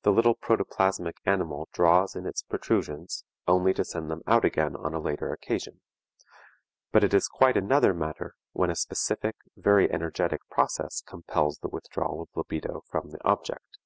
The 0.00 0.12
little 0.12 0.34
protoplasmic 0.34 1.16
animal 1.26 1.68
draws 1.74 2.16
in 2.16 2.24
its 2.24 2.40
protrusions, 2.42 3.22
only 3.46 3.74
to 3.74 3.84
send 3.84 4.10
them 4.10 4.22
out 4.26 4.46
again 4.46 4.74
on 4.74 4.94
a 4.94 4.98
later 4.98 5.30
occasion. 5.30 5.82
But 6.90 7.04
it 7.04 7.12
is 7.12 7.28
quite 7.28 7.58
another 7.58 7.92
matter 7.92 8.34
when 8.52 8.70
a 8.70 8.74
specific, 8.76 9.36
very 9.54 9.90
energetic 9.92 10.40
process 10.48 11.02
compels 11.02 11.58
the 11.58 11.68
withdrawal 11.68 12.22
of 12.22 12.28
libido 12.34 12.82
from 12.90 13.10
the 13.10 13.22
object. 13.26 13.76